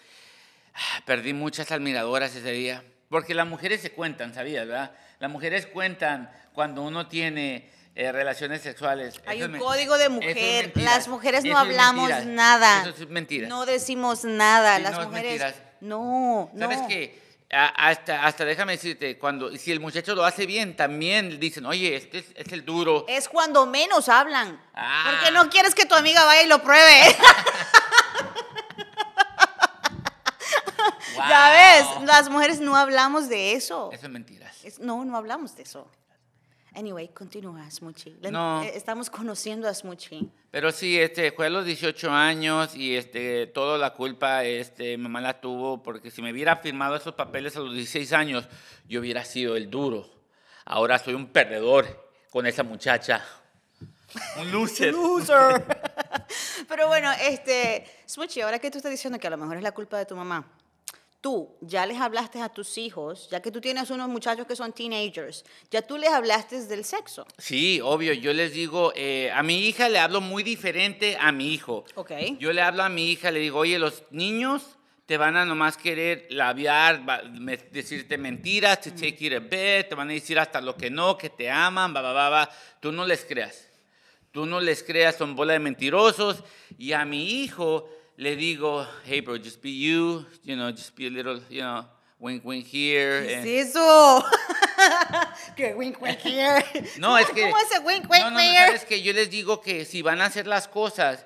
ah, 0.73 1.01
perdí 1.05 1.33
muchas 1.33 1.69
admiradoras 1.71 2.33
ese 2.33 2.51
día. 2.51 2.81
Porque 3.15 3.33
las 3.33 3.47
mujeres 3.47 3.79
se 3.81 3.93
cuentan, 3.93 4.33
¿sabías, 4.33 4.67
verdad? 4.67 4.91
Las 5.19 5.31
mujeres 5.31 5.67
cuentan 5.67 6.29
cuando 6.53 6.81
uno 6.81 7.07
tiene 7.07 7.71
eh, 7.95 8.11
relaciones 8.11 8.61
sexuales. 8.61 9.21
Hay 9.25 9.37
Eso 9.37 9.47
un 9.47 9.55
es 9.55 9.61
código 9.61 9.97
de 9.97 10.03
es 10.03 10.09
mujer. 10.09 10.63
mentira. 10.65 10.91
Las 10.91 11.07
mujeres 11.07 11.45
no 11.45 11.51
Eso 11.51 11.57
es 11.61 11.61
hablamos 11.61 12.09
mentira. 12.09 12.33
nada. 12.33 12.81
Eso 12.81 13.03
es 13.03 13.09
mentira. 13.09 13.47
No 13.47 13.65
decimos 13.65 14.25
nada. 14.25 14.75
Sí, 14.75 14.83
Las 14.83 14.91
no, 14.91 15.01
es 15.03 15.07
mujeres. 15.07 15.55
No, 15.79 16.49
no. 16.53 16.59
¿Sabes 16.59 16.79
qué? 16.89 17.17
Hasta, 17.51 18.25
hasta 18.25 18.43
déjame 18.43 18.73
decirte, 18.73 19.17
cuando, 19.17 19.49
si 19.55 19.71
el 19.71 19.79
muchacho 19.79 20.13
lo 20.13 20.25
hace 20.25 20.45
bien, 20.45 20.75
también 20.75 21.39
dicen, 21.39 21.65
oye, 21.65 21.95
este 21.95 22.17
es, 22.17 22.25
es 22.35 22.51
el 22.51 22.65
duro. 22.65 23.05
Es 23.07 23.29
cuando 23.29 23.65
menos 23.65 24.09
hablan. 24.09 24.61
Ah. 24.73 25.05
Porque 25.09 25.31
no 25.31 25.49
quieres 25.49 25.73
que 25.73 25.85
tu 25.85 25.95
amiga 25.95 26.25
vaya 26.25 26.43
y 26.43 26.47
lo 26.47 26.61
pruebe. 26.61 27.01
Ya 31.15 31.85
Wow. 31.87 31.97
ves, 32.01 32.07
las 32.07 32.29
mujeres 32.29 32.59
no 32.59 32.75
hablamos 32.75 33.29
de 33.29 33.53
eso. 33.53 33.89
Eso 33.91 34.05
es 34.05 34.11
mentiras. 34.11 34.63
Es- 34.63 34.79
no, 34.79 35.03
no 35.05 35.17
hablamos 35.17 35.55
de 35.55 35.63
eso. 35.63 35.89
Anyway, 36.73 37.07
continúa, 37.09 37.69
Smoochie. 37.71 38.17
Le- 38.19 38.31
No. 38.31 38.61
eh, 38.61 38.73
Estamos 38.75 39.09
conociendo 39.09 39.67
a 39.69 39.73
Smoochie. 39.73 40.27
Pero 40.51 40.71
sí, 40.73 40.99
este, 40.99 41.31
fue 41.31 41.45
a 41.45 41.49
los 41.49 41.63
18 41.65 42.11
años 42.11 42.75
y 42.75 42.97
este, 42.97 43.47
toda 43.47 43.77
la 43.77 43.93
culpa 43.93 44.43
este, 44.43 44.97
mamá 44.97 45.21
la 45.21 45.39
tuvo 45.39 45.81
porque 45.81 46.11
si 46.11 46.21
me 46.21 46.31
hubiera 46.33 46.57
firmado 46.57 46.95
esos 46.97 47.13
papeles 47.15 47.55
a 47.55 47.61
los 47.61 47.73
16 47.73 48.11
años, 48.11 48.47
yo 48.89 48.99
hubiera 48.99 49.23
sido 49.23 49.55
el 49.55 49.69
duro. 49.69 50.09
Ahora 50.65 50.99
soy 50.99 51.13
un 51.13 51.27
perdedor 51.27 52.09
con 52.29 52.45
esa 52.45 52.63
muchacha. 52.63 53.23
Un 54.37 54.51
loser. 54.51 54.93
Loser. 54.93 55.63
Pero 56.67 56.87
bueno, 56.87 57.09
este, 57.21 57.85
Smoochie, 58.07 58.43
ahora 58.43 58.59
que 58.59 58.69
tú 58.69 58.77
estás 58.79 58.91
diciendo 58.91 59.17
que 59.19 59.27
a 59.27 59.29
lo 59.29 59.37
mejor 59.37 59.57
es 59.57 59.63
la 59.63 59.71
culpa 59.71 59.97
de 59.97 60.05
tu 60.05 60.15
mamá, 60.15 60.45
tú 61.25 61.57
ya 61.59 61.87
les 61.87 61.99
hablaste 61.99 62.39
a 62.39 62.49
tus 62.49 62.77
hijos, 62.77 63.27
ya 63.31 63.41
que 63.41 63.49
tú 63.49 63.59
tienes 63.59 63.89
unos 63.89 64.07
muchachos 64.09 64.45
que 64.45 64.55
son 64.55 64.71
teenagers, 64.71 65.43
ya 65.71 65.81
tú 65.81 65.97
les 65.97 66.11
hablaste 66.11 66.67
del 66.67 66.85
sexo. 66.85 67.25
Sí, 67.39 67.81
obvio, 67.81 68.13
yo 68.13 68.31
les 68.31 68.53
digo, 68.53 68.93
eh, 68.95 69.31
a 69.33 69.41
mi 69.41 69.65
hija 69.65 69.89
le 69.89 69.97
hablo 69.97 70.21
muy 70.21 70.43
diferente 70.43 71.17
a 71.19 71.31
mi 71.31 71.51
hijo. 71.51 71.83
Ok. 71.95 72.11
Yo 72.37 72.53
le 72.53 72.61
hablo 72.61 72.83
a 72.83 72.89
mi 72.89 73.09
hija, 73.09 73.31
le 73.31 73.39
digo, 73.39 73.57
oye, 73.57 73.79
los 73.79 74.03
niños 74.11 74.77
te 75.07 75.17
van 75.17 75.35
a 75.35 75.45
nomás 75.45 75.77
querer 75.77 76.27
labiar, 76.29 77.01
decirte 77.71 78.19
mentiras, 78.19 78.81
to 78.81 78.91
take 78.91 79.17
you 79.17 79.31
to 79.31 79.41
bed, 79.49 79.87
te 79.87 79.95
van 79.95 80.11
a 80.11 80.13
decir 80.13 80.37
hasta 80.37 80.61
lo 80.61 80.77
que 80.77 80.91
no, 80.91 81.17
que 81.17 81.31
te 81.31 81.49
aman, 81.49 81.95
va, 81.95 82.01
va, 82.01 82.13
va, 82.13 82.29
va. 82.29 82.49
Tú 82.79 82.91
no 82.91 83.03
les 83.03 83.25
creas. 83.25 83.67
Tú 84.31 84.45
no 84.45 84.59
les 84.59 84.83
creas, 84.83 85.15
son 85.15 85.35
bola 85.35 85.53
de 85.53 85.59
mentirosos. 85.59 86.43
Y 86.77 86.91
a 86.91 87.03
mi 87.03 87.41
hijo 87.41 87.89
le 88.17 88.35
digo, 88.35 88.87
hey 89.05 89.21
bro, 89.21 89.37
just 89.37 89.61
be 89.61 89.71
you, 89.71 90.25
you 90.43 90.55
know, 90.55 90.71
just 90.71 90.95
be 90.95 91.07
a 91.07 91.09
little, 91.09 91.41
you 91.49 91.61
know, 91.61 91.85
wink, 92.19 92.43
wink 92.45 92.65
here. 92.65 93.25
¿Qué 93.27 93.35
and- 93.35 93.45
es 93.47 93.69
eso? 93.69 94.23
que 95.55 95.73
wink, 95.75 96.01
wink 96.01 96.19
here. 96.23 96.63
No, 96.97 97.17
es 97.17 97.29
que. 97.29 97.41
¿Cómo 97.43 97.57
ese 97.57 97.79
wink, 97.79 98.09
wink 98.09 98.23
no, 98.23 98.31
no, 98.31 98.37
no, 98.37 98.39
here? 98.39 98.67
sabes 98.67 98.85
que 98.85 99.01
yo 99.01 99.13
les 99.13 99.29
digo 99.29 99.61
que 99.61 99.85
si 99.85 100.01
van 100.01 100.21
a 100.21 100.25
hacer 100.25 100.47
las 100.47 100.67
cosas, 100.67 101.25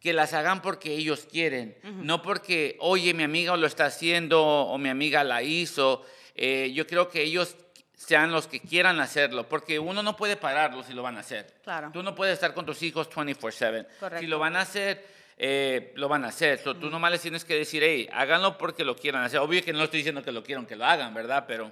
que 0.00 0.12
las 0.12 0.32
hagan 0.32 0.62
porque 0.62 0.92
ellos 0.94 1.26
quieren, 1.30 1.76
no 1.82 2.22
porque, 2.22 2.76
oye, 2.80 3.14
mi 3.14 3.24
amiga 3.24 3.56
lo 3.56 3.66
está 3.66 3.86
haciendo 3.86 4.44
o 4.44 4.78
mi 4.78 4.88
amiga 4.88 5.24
la 5.24 5.42
hizo. 5.42 6.04
Eh, 6.36 6.70
yo 6.72 6.86
creo 6.86 7.08
que 7.08 7.22
ellos 7.22 7.56
sean 7.96 8.30
los 8.30 8.46
que 8.46 8.60
quieran 8.60 9.00
hacerlo, 9.00 9.48
porque 9.48 9.80
uno 9.80 10.04
no 10.04 10.16
puede 10.16 10.36
pararlo 10.36 10.84
si 10.84 10.92
lo 10.92 11.02
van 11.02 11.16
a 11.16 11.20
hacer. 11.20 11.52
Claro. 11.64 11.90
Tú 11.92 12.04
no 12.04 12.14
puedes 12.14 12.34
estar 12.34 12.54
con 12.54 12.64
tus 12.64 12.80
hijos 12.84 13.10
24/7. 13.10 13.88
Correcto. 13.98 14.20
Si 14.20 14.28
lo 14.28 14.38
van 14.38 14.54
a 14.54 14.60
hacer, 14.60 15.04
eh, 15.40 15.92
lo 15.94 16.08
van 16.08 16.24
a 16.24 16.28
hacer. 16.28 16.58
So, 16.58 16.74
Tú 16.76 16.90
nomás 16.90 17.12
les 17.12 17.20
tienes 17.22 17.44
que 17.44 17.54
decir, 17.54 17.82
hey, 17.84 18.08
háganlo 18.12 18.58
porque 18.58 18.84
lo 18.84 18.96
quieran 18.96 19.22
hacer. 19.22 19.38
Obvio 19.38 19.64
que 19.64 19.72
no 19.72 19.84
estoy 19.84 19.98
diciendo 19.98 20.22
que 20.22 20.32
lo 20.32 20.42
quieran 20.42 20.66
que 20.66 20.74
lo 20.76 20.84
hagan, 20.84 21.14
¿verdad? 21.14 21.44
Pero, 21.46 21.70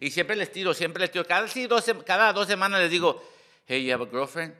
y 0.00 0.10
siempre 0.10 0.34
les 0.36 0.50
tiro, 0.50 0.72
siempre 0.74 1.02
les 1.02 1.10
tiro. 1.10 1.26
Cada, 1.26 1.46
sí, 1.46 1.66
dos, 1.66 1.84
cada 2.06 2.32
dos 2.32 2.46
semanas 2.48 2.80
les 2.80 2.90
digo, 2.90 3.22
hey, 3.66 3.84
you 3.84 3.92
have 3.94 4.02
a 4.04 4.06
girlfriend? 4.10 4.54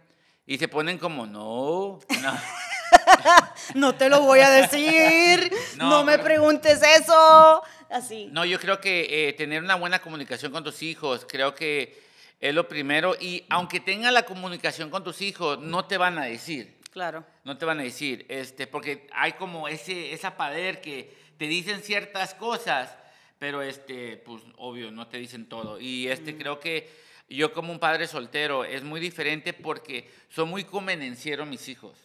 Y 0.46 0.58
se 0.58 0.68
ponen 0.68 0.98
como, 0.98 1.26
no, 1.26 1.98
no. 2.22 2.40
No 3.74 3.94
te 3.94 4.08
lo 4.10 4.20
voy 4.20 4.40
a 4.40 4.50
decir. 4.50 5.50
no, 5.76 5.88
No, 5.88 6.04
me 6.04 6.12
pero- 6.12 6.24
preguntes 6.24 6.82
eso. 6.82 7.62
Así. 7.88 8.28
No, 8.32 8.44
yo 8.44 8.58
creo 8.58 8.80
que 8.80 9.28
eh, 9.28 9.32
tener 9.34 9.62
una 9.62 9.74
buena 9.76 9.98
comunicación 10.00 10.50
con 10.52 10.64
tus 10.64 10.82
hijos, 10.82 11.26
creo 11.28 11.54
que 11.54 12.00
es 12.40 12.54
lo 12.54 12.66
primero. 12.68 13.16
Y 13.18 13.44
aunque 13.48 13.80
tengan 13.80 14.12
la 14.14 14.24
comunicación 14.24 14.90
con 14.90 15.04
tus 15.04 15.20
hijos, 15.22 15.58
no 15.58 15.84
te 15.86 15.96
van 15.96 16.18
a 16.18 16.24
decir. 16.24 16.74
Claro. 16.92 17.24
No 17.44 17.56
te 17.56 17.64
van 17.64 17.80
a 17.80 17.82
decir, 17.82 18.26
este, 18.28 18.66
porque 18.66 19.08
hay 19.12 19.32
como 19.32 19.66
ese, 19.66 20.12
esa 20.12 20.36
pader 20.36 20.80
que 20.80 21.16
te 21.38 21.46
dicen 21.46 21.82
ciertas 21.82 22.34
cosas, 22.34 22.94
pero 23.38 23.62
este, 23.62 24.18
pues 24.18 24.42
obvio, 24.58 24.90
no 24.90 25.08
te 25.08 25.16
dicen 25.16 25.48
todo. 25.48 25.80
Y 25.80 26.08
este, 26.08 26.36
creo 26.36 26.60
que 26.60 26.90
yo 27.28 27.52
como 27.52 27.72
un 27.72 27.78
padre 27.78 28.06
soltero 28.06 28.64
es 28.64 28.82
muy 28.82 29.00
diferente 29.00 29.54
porque 29.54 30.10
son 30.28 30.50
muy 30.50 30.64
convenencieros 30.64 31.48
mis 31.48 31.66
hijos. 31.68 31.96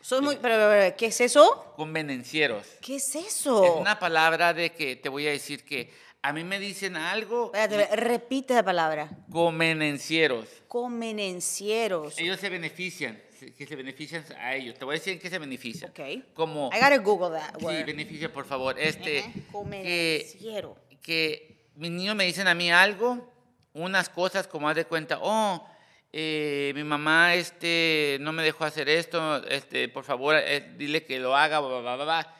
Soy 0.00 0.20
muy. 0.20 0.36
Pero, 0.36 0.54
pero, 0.54 0.96
¿qué 0.96 1.06
es 1.06 1.20
eso? 1.20 1.74
Convenencieros. 1.76 2.64
¿Qué 2.80 2.96
es 2.96 3.14
eso? 3.16 3.64
Es 3.64 3.70
una 3.72 3.98
palabra 3.98 4.54
de 4.54 4.70
que 4.70 4.96
te 4.96 5.08
voy 5.08 5.26
a 5.26 5.30
decir 5.32 5.64
que 5.64 5.90
a 6.22 6.32
mí 6.32 6.44
me 6.44 6.58
dicen 6.60 6.96
algo. 6.96 7.52
Espérate, 7.52 7.96
repite 7.96 8.54
la 8.54 8.62
palabra. 8.62 9.10
Convenencieros. 9.30 10.46
Convenencieros. 10.68 12.16
Ellos 12.18 12.38
se 12.38 12.48
benefician, 12.48 13.20
que 13.56 13.66
se 13.66 13.76
benefician 13.76 14.24
a 14.38 14.54
ellos. 14.54 14.76
Te 14.78 14.84
voy 14.84 14.94
a 14.96 14.98
decir 14.98 15.12
en 15.14 15.18
qué 15.18 15.30
se 15.30 15.38
benefician. 15.38 15.90
Ok. 15.90 16.00
Como 16.34 16.70
I 16.72 16.76
gotta 16.80 16.98
Google 16.98 17.38
that 17.38 17.58
Sí, 17.58 17.64
word. 17.64 17.86
beneficia, 17.86 18.32
por 18.32 18.44
favor. 18.44 18.78
Este, 18.78 19.20
Ajá, 19.20 19.32
que, 19.32 19.42
Convenenciero. 19.52 20.76
que 21.02 21.70
mis 21.76 21.90
niños 21.90 22.14
me 22.16 22.24
dicen 22.24 22.48
a 22.48 22.54
mí 22.54 22.70
algo, 22.70 23.32
unas 23.72 24.08
cosas 24.08 24.46
como 24.48 24.68
haz 24.68 24.76
de 24.76 24.84
cuenta, 24.86 25.18
oh, 25.22 25.66
eh, 26.12 26.72
mi 26.74 26.84
mamá 26.84 27.34
este, 27.34 28.16
no 28.20 28.32
me 28.32 28.42
dejó 28.42 28.64
hacer 28.64 28.88
esto, 28.88 29.44
este, 29.48 29.88
por 29.88 30.04
favor, 30.04 30.34
eh, 30.36 30.74
dile 30.76 31.04
que 31.04 31.18
lo 31.20 31.36
haga, 31.36 31.60
bla, 31.60 31.80
bla, 31.80 31.94
bla, 31.96 32.04
bla. 32.04 32.34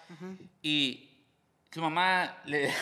Y 0.63 1.11
su 1.73 1.81
mamá 1.81 2.43
le... 2.47 2.73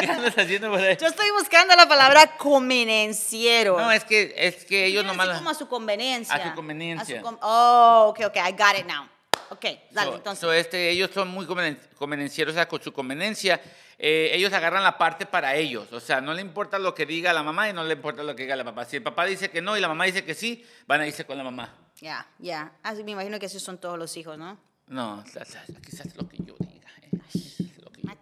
¿Qué 0.00 0.06
andas 0.06 0.36
haciendo 0.38 0.70
por 0.70 0.80
ahí? 0.80 0.96
Yo 1.00 1.06
estoy 1.08 1.30
buscando 1.32 1.74
la 1.76 1.86
palabra 1.88 2.36
convenenciero. 2.36 3.78
No, 3.78 3.90
es 3.92 4.04
que, 4.04 4.34
es 4.36 4.64
que 4.64 4.86
ellos 4.86 5.04
nomás... 5.04 5.28
como 5.38 5.50
a 5.50 5.54
su 5.54 5.68
conveniencia. 5.68 6.34
A 6.34 6.48
su 6.50 6.54
conveniencia. 6.54 7.16
A 7.16 7.18
su 7.20 7.24
con- 7.24 7.38
oh, 7.42 8.06
ok, 8.10 8.20
ok, 8.26 8.36
I 8.36 8.52
got 8.52 8.78
it 8.78 8.86
now. 8.86 9.06
Ok, 9.50 9.64
dale, 9.90 10.10
So- 10.10 10.16
entonces. 10.16 10.40
so, 10.40 10.52
este, 10.52 10.90
ellos 10.90 11.10
son 11.12 11.28
muy 11.28 11.44
convenen- 11.46 11.78
convenencieros, 11.96 12.52
o 12.52 12.54
sea, 12.56 12.68
con 12.68 12.80
su 12.80 12.92
conveniencia, 12.92 13.60
eh, 13.98 14.30
ellos 14.32 14.52
agarran 14.52 14.82
la 14.84 14.96
parte 14.96 15.26
para 15.26 15.56
ellos. 15.56 15.92
O 15.92 15.98
sea, 16.00 16.20
no 16.20 16.32
le 16.34 16.40
importa 16.40 16.78
lo 16.78 16.94
que 16.94 17.04
diga 17.04 17.32
la 17.32 17.42
mamá 17.42 17.68
y 17.68 17.72
no 17.72 17.82
le 17.82 17.94
importa 17.94 18.22
lo 18.22 18.36
que 18.36 18.44
diga 18.44 18.54
la 18.56 18.64
papá. 18.64 18.84
Si 18.84 18.96
el 18.96 19.02
papá 19.02 19.24
dice 19.24 19.50
que 19.50 19.60
no 19.60 19.76
y 19.76 19.80
la 19.80 19.88
mamá 19.88 20.04
dice 20.04 20.24
que 20.24 20.34
sí, 20.34 20.64
van 20.86 21.00
a 21.00 21.06
irse 21.06 21.24
con 21.24 21.36
la 21.36 21.42
mamá. 21.44 21.74
Ya, 22.00 22.26
ya. 22.38 22.72
Así 22.82 23.02
me 23.02 23.10
imagino 23.10 23.38
que 23.40 23.46
así 23.46 23.58
son 23.58 23.78
todos 23.78 23.98
los 23.98 24.16
hijos, 24.16 24.38
¿no? 24.38 24.56
No, 24.86 25.22
quizás 25.24 26.14
lo 26.16 26.28
que 26.28 26.38
yo 26.38 26.54
diga. 26.60 26.88
eh, 27.02 27.18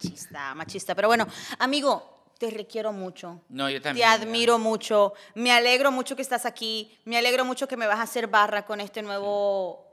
Machista, 0.03 0.55
machista. 0.55 0.95
Pero 0.95 1.09
bueno, 1.09 1.27
amigo, 1.59 2.23
te 2.39 2.51
requiero 2.51 2.93
mucho. 2.93 3.41
No, 3.49 3.69
yo 3.69 3.79
Te 3.79 3.85
también. 3.89 4.09
admiro 4.09 4.59
mucho. 4.59 5.15
Me 5.35 5.51
alegro 5.53 5.91
mucho 5.91 6.15
que 6.15 6.23
estás 6.23 6.47
aquí. 6.47 6.97
Me 7.05 7.19
alegro 7.19 7.45
mucho 7.45 7.67
que 7.67 7.77
me 7.77 7.87
vas 7.87 7.99
a 7.99 8.03
hacer 8.03 8.29
barra 8.29 8.65
con 8.65 8.81
este 8.81 9.03
nuevo, 9.03 9.88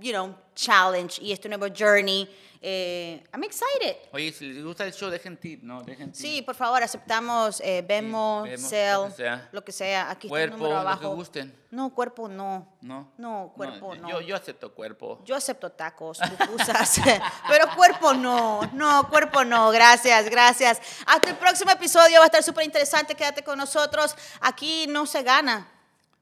you 0.00 0.12
know, 0.12 0.34
challenge 0.54 1.20
y 1.20 1.32
este 1.32 1.48
nuevo 1.48 1.66
journey. 1.68 2.28
Eh, 2.60 3.22
I'm 3.32 3.44
excited. 3.44 3.96
Oye, 4.12 4.32
si 4.32 4.52
les 4.52 4.64
gusta 4.64 4.84
el 4.84 4.92
show, 4.92 5.10
dejen 5.10 5.36
tip, 5.36 5.62
¿no? 5.62 5.82
Dejen 5.84 6.10
tip. 6.10 6.20
Sí, 6.20 6.42
por 6.42 6.56
favor, 6.56 6.82
aceptamos 6.82 7.60
eh, 7.60 7.84
Venmo, 7.86 8.42
Venmo, 8.42 8.68
Cell, 8.68 8.96
lo 8.96 9.08
que 9.08 9.12
sea. 9.14 9.48
lo 9.52 9.64
que 9.64 9.72
sea. 9.72 10.10
Aquí 10.10 10.26
está 10.26 10.42
el 10.42 10.48
Cuerpo, 10.50 10.56
número 10.56 10.74
lo 10.74 10.80
que 10.82 10.88
abajo. 10.88 11.14
gusten. 11.14 11.56
No, 11.70 11.94
cuerpo 11.94 12.28
no. 12.28 12.76
¿No? 12.80 13.12
No, 13.16 13.52
cuerpo 13.54 13.94
no. 13.94 14.08
Yo, 14.08 14.20
yo 14.22 14.34
acepto 14.34 14.74
cuerpo. 14.74 15.20
Yo 15.24 15.36
acepto 15.36 15.70
tacos, 15.70 16.18
pupusas, 16.18 17.00
pero 17.48 17.66
cuerpo 17.76 18.12
no, 18.14 18.62
no, 18.72 19.08
cuerpo 19.08 19.44
no, 19.44 19.70
gracias, 19.70 20.28
gracias. 20.28 20.80
Hasta 21.06 21.30
el 21.30 21.36
próximo 21.36 21.70
episodio, 21.70 22.18
va 22.18 22.24
a 22.24 22.26
estar 22.26 22.42
súper 22.42 22.64
interesante, 22.64 23.14
quédate 23.14 23.44
con 23.44 23.56
nosotros. 23.56 24.16
Aquí 24.40 24.86
no 24.88 25.06
se 25.06 25.22
gana, 25.22 25.68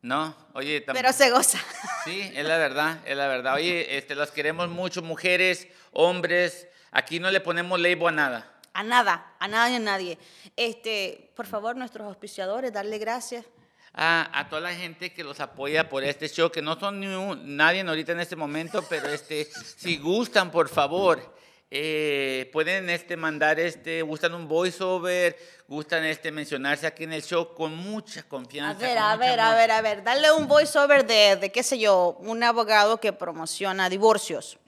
No, 0.07 0.37
oye, 0.53 0.87
tam- 0.87 0.93
pero 0.95 1.13
se 1.13 1.31
goza. 1.31 1.59
Sí, 2.05 2.21
es 2.35 2.45
la 2.45 2.57
verdad, 2.59 3.01
es 3.05 3.17
la 3.17 3.27
verdad. 3.27 3.55
Oye, 3.55 3.99
este, 3.99 4.15
los 4.15 4.31
queremos 4.31 4.69
mucho, 4.69 5.03
mujeres, 5.03 5.67
hombres. 5.91 6.69
Aquí 6.93 7.19
no 7.19 7.29
le 7.33 7.41
ponemos 7.41 7.81
label 7.81 8.07
a 8.07 8.13
nada. 8.13 8.53
A 8.73 8.85
nada, 8.85 9.35
a 9.41 9.49
nada 9.49 9.69
y 9.71 9.75
a 9.75 9.79
nadie. 9.81 10.19
Este, 10.55 11.33
por 11.35 11.47
favor, 11.47 11.75
nuestros 11.75 12.07
auspiciadores, 12.07 12.73
darle 12.73 12.99
gracias. 12.99 13.45
a, 13.93 14.31
a 14.39 14.49
toda 14.49 14.61
la 14.61 14.75
gente 14.75 15.13
que 15.13 15.25
los 15.25 15.41
apoya 15.41 15.89
por 15.89 16.05
este 16.05 16.29
show, 16.29 16.51
que 16.53 16.63
no 16.63 16.79
son 16.79 17.01
ni 17.01 17.07
un- 17.09 17.57
nadie 17.57 17.81
ahorita 17.81 18.13
en 18.13 18.21
este 18.21 18.37
momento, 18.37 18.85
pero 18.89 19.09
este, 19.09 19.47
si 19.77 19.97
gustan, 19.97 20.51
por 20.53 20.69
favor, 20.69 21.35
eh, 21.71 22.49
pueden 22.53 22.89
este, 22.91 23.17
mandar, 23.17 23.59
este, 23.59 24.03
gustan 24.03 24.35
un 24.35 24.47
voiceover, 24.47 25.37
gustan 25.67 26.05
este, 26.05 26.31
mencionarse 26.31 26.87
aquí 26.87 27.05
en 27.05 27.13
el 27.13 27.23
show 27.23 27.55
con 27.55 27.77
mucha 27.77 28.21
A 28.21 28.23
confianza. 28.23 28.87
ver, 28.87 28.97
con 28.97 29.05
a 29.05 29.17
ver, 29.17 29.41
a 29.41 29.55
ver, 29.55 29.71
a 29.73 29.81
ver, 29.83 30.03
darle 30.05 30.31
un 30.33 30.47
voiceover 30.47 31.07
de, 31.07 31.37
de, 31.37 31.51
qué 31.51 31.63
sé 31.63 31.79
yo, 31.79 32.17
un 32.21 32.43
abogado 32.43 32.99
que 33.01 33.13
promociona 33.13 33.89
divorcios. 33.89 34.59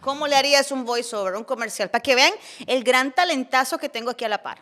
¿Cómo 0.00 0.26
le 0.26 0.36
harías 0.36 0.70
un 0.72 0.84
voiceover, 0.84 1.34
un 1.36 1.44
comercial? 1.44 1.90
Para 1.90 2.02
que 2.02 2.14
vean 2.14 2.32
el 2.66 2.84
gran 2.84 3.12
talentazo 3.14 3.78
que 3.78 3.88
tengo 3.88 4.10
aquí 4.10 4.24
a 4.24 4.28
la 4.28 4.42
par. 4.42 4.58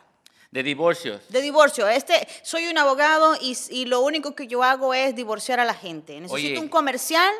De 0.51 0.63
divorcios. 0.63 1.23
De 1.29 1.41
divorcio. 1.41 1.89
Este, 1.89 2.29
soy 2.43 2.67
un 2.67 2.77
abogado 2.77 3.37
y, 3.41 3.57
y 3.71 3.87
lo 3.87 4.01
único 4.01 4.35
que 4.35 4.47
yo 4.47 4.63
hago 4.63 4.95
es 4.95 5.15
divorciar 5.17 5.61
a 5.61 5.65
la 5.65 5.75
gente. 5.75 6.21
Necesito 6.21 6.35
Oye. 6.53 6.59
un 6.59 6.69
comercial 6.69 7.33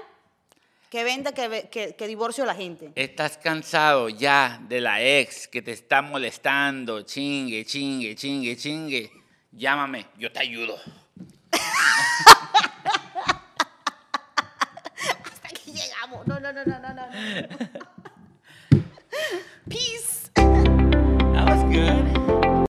que 0.91 1.05
venda, 1.05 1.33
que, 1.33 1.69
que, 1.71 1.95
que 1.95 2.07
divorcio 2.09 2.43
a 2.43 2.49
la 2.49 2.55
gente. 2.55 2.91
Estás 2.97 3.39
cansado 3.39 4.09
ya 4.09 4.61
de 4.69 4.81
la 4.81 5.01
ex 5.01 5.47
que 5.47 5.63
te 5.63 5.71
está 5.71 6.03
molestando, 6.03 7.03
chingue, 7.03 7.65
chingue, 7.65 8.17
chingue, 8.17 8.57
chingue. 8.57 9.13
Llámame, 9.53 10.07
yo 10.19 10.33
te 10.33 10.41
ayudo. 10.41 10.77
Hasta 15.25 15.49
aquí 15.49 15.73
llegamos. 15.73 16.27
No, 16.27 16.41
no, 16.41 16.53
no, 16.53 16.65
no, 16.65 16.79
no, 16.81 16.93
no. 16.93 17.07
Peace. 19.69 20.31
That 20.35 21.47
was 21.49 21.63
good. 21.73 22.50